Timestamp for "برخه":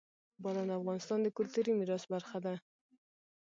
2.13-2.37